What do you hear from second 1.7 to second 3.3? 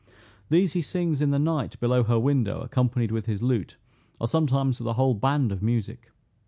below her window accompanied with